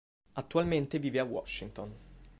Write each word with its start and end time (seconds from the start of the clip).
Attualmente 0.33 0.97
vive 0.97 1.19
a 1.19 1.23
Washington. 1.25 1.95